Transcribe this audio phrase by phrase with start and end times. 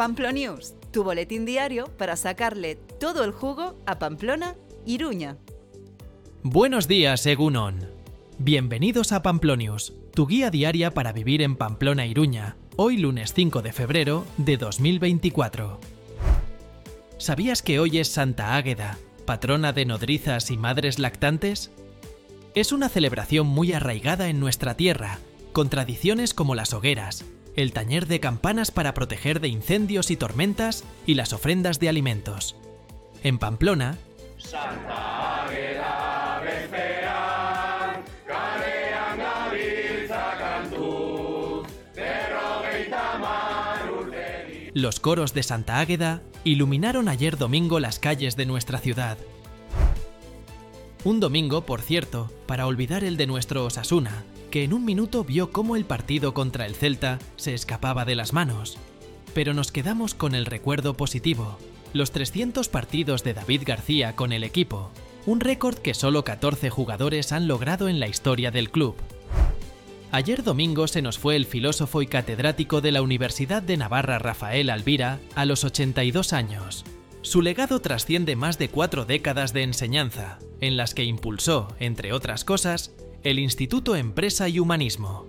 [0.00, 5.36] Pamplonews, tu boletín diario para sacarle todo el jugo a Pamplona, Iruña.
[6.42, 7.86] Buenos días, Egunon.
[8.38, 13.74] Bienvenidos a Pamplonius, tu guía diaria para vivir en Pamplona, Iruña, hoy lunes 5 de
[13.74, 15.78] febrero de 2024.
[17.18, 18.96] ¿Sabías que hoy es Santa Águeda,
[19.26, 21.72] patrona de nodrizas y madres lactantes?
[22.54, 25.18] Es una celebración muy arraigada en nuestra tierra,
[25.52, 27.26] con tradiciones como las hogueras,
[27.56, 32.56] el tañer de campanas para proteger de incendios y tormentas y las ofrendas de alimentos.
[33.22, 33.98] En Pamplona,
[44.72, 49.18] los coros de Santa Águeda iluminaron ayer domingo las calles de nuestra ciudad.
[51.02, 55.50] Un domingo, por cierto, para olvidar el de nuestro Osasuna, que en un minuto vio
[55.50, 58.76] cómo el partido contra el Celta se escapaba de las manos.
[59.32, 61.56] Pero nos quedamos con el recuerdo positivo,
[61.94, 64.90] los 300 partidos de David García con el equipo,
[65.24, 68.94] un récord que solo 14 jugadores han logrado en la historia del club.
[70.12, 74.68] Ayer domingo se nos fue el filósofo y catedrático de la Universidad de Navarra Rafael
[74.68, 76.84] Alvira a los 82 años.
[77.22, 82.44] Su legado trasciende más de cuatro décadas de enseñanza, en las que impulsó, entre otras
[82.44, 85.26] cosas, el Instituto Empresa y Humanismo.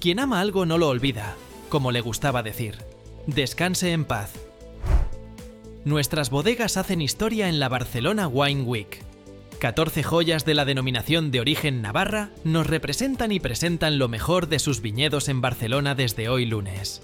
[0.00, 1.36] Quien ama algo no lo olvida,
[1.68, 2.78] como le gustaba decir.
[3.28, 4.32] Descanse en paz.
[5.84, 9.00] Nuestras bodegas hacen historia en la Barcelona Wine Week.
[9.60, 14.58] 14 joyas de la denominación de origen Navarra nos representan y presentan lo mejor de
[14.58, 17.00] sus viñedos en Barcelona desde hoy lunes.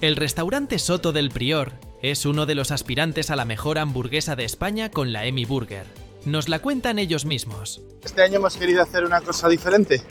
[0.00, 4.44] El restaurante Soto del Prior es uno de los aspirantes a la mejor hamburguesa de
[4.44, 5.84] España con la Emmy Burger.
[6.24, 7.82] Nos la cuentan ellos mismos.
[8.02, 10.02] Este año hemos querido hacer una cosa diferente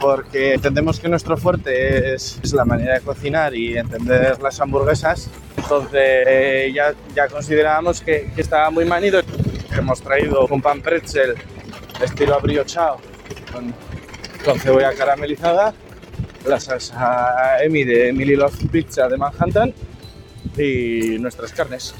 [0.00, 5.30] porque entendemos que nuestro fuerte es, es la manera de cocinar y entender las hamburguesas.
[5.56, 9.20] Entonces eh, ya, ya considerábamos que, que estaba muy manido.
[9.76, 11.34] Hemos traído un pan pretzel
[12.02, 12.98] estilo abriochado
[13.52, 13.74] con,
[14.44, 15.72] con cebolla caramelizada,
[16.46, 19.72] la salsa Emi de Emily Love Pizza de Manhattan
[20.58, 21.94] y nuestras carnes.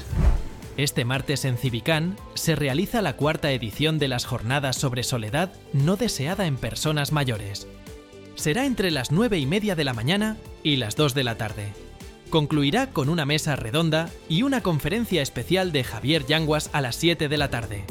[0.77, 5.95] Este martes en Cibicán se realiza la cuarta edición de las jornadas sobre soledad no
[5.95, 7.67] deseada en personas mayores.
[8.35, 11.71] Será entre las 9 y media de la mañana y las 2 de la tarde.
[12.29, 17.29] Concluirá con una mesa redonda y una conferencia especial de Javier Yanguas a las 7
[17.29, 17.85] de la tarde.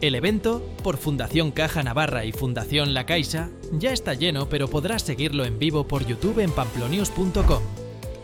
[0.00, 5.02] El evento, por Fundación Caja Navarra y Fundación La Caixa, ya está lleno pero podrás
[5.02, 7.79] seguirlo en vivo por YouTube en pamplonius.com.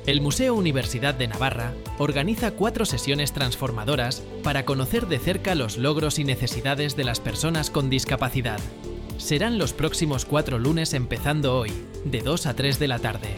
[0.06, 6.20] El Museo Universidad de Navarra organiza cuatro sesiones transformadoras para conocer de cerca los logros
[6.20, 8.60] y necesidades de las personas con discapacidad.
[9.18, 11.72] Serán los próximos cuatro lunes empezando hoy,
[12.04, 13.30] de 2 a 3 de la tarde.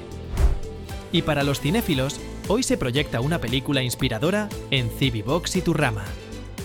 [1.10, 6.04] Y para los cinéfilos, hoy se proyecta una película inspiradora en Civibox y Turrama.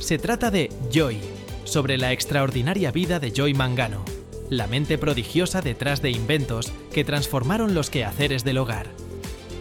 [0.02, 1.20] Se trata de Joy,
[1.64, 4.04] sobre la extraordinaria vida de Joy Mangano,
[4.50, 9.03] la mente prodigiosa detrás de inventos que transformaron los quehaceres del hogar.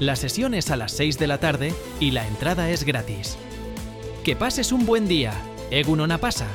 [0.00, 3.36] La sesión es a las 6 de la tarde y la entrada es gratis.
[4.24, 5.32] Que pases un buen día.
[5.70, 6.46] Egunona pasa.